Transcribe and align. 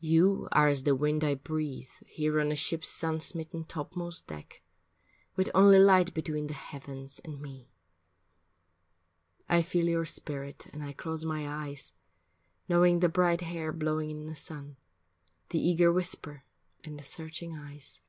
You 0.00 0.48
are 0.50 0.66
as 0.66 0.82
the 0.82 0.96
wind 0.96 1.22
I 1.22 1.36
breathe 1.36 1.90
Here 2.04 2.40
on 2.40 2.48
the 2.48 2.56
ship's 2.56 2.88
sun 2.88 3.20
smitten 3.20 3.62
topmost 3.66 4.26
deck, 4.26 4.62
With 5.36 5.48
only 5.54 5.78
light 5.78 6.12
between 6.12 6.48
the 6.48 6.54
heavens 6.54 7.20
and 7.20 7.40
me. 7.40 7.70
I 9.48 9.62
feel 9.62 9.86
your 9.86 10.06
spirit 10.06 10.66
and 10.72 10.82
I 10.82 10.92
close 10.92 11.24
my 11.24 11.46
eyes, 11.46 11.92
Knowing 12.68 12.98
the 12.98 13.08
bright 13.08 13.42
hair 13.42 13.70
blowing 13.72 14.10
in 14.10 14.26
the 14.26 14.34
sun, 14.34 14.76
The 15.50 15.60
eager 15.60 15.92
whisper 15.92 16.42
and 16.82 16.98
the 16.98 17.04
searching 17.04 17.54
eyes. 17.54 18.00